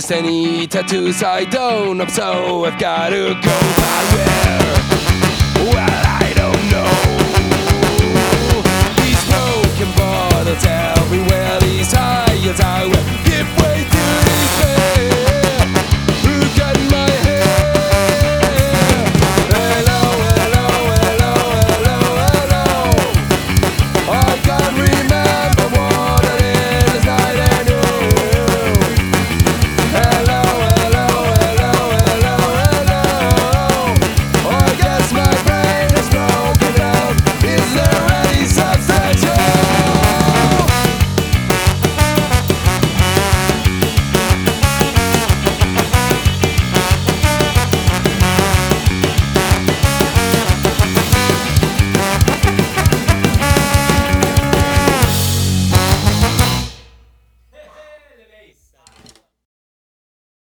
[0.00, 4.39] noticed any tattoos I don't know, so I've gotta go my way.